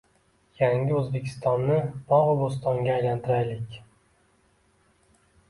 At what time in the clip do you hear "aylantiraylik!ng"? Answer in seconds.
2.95-3.87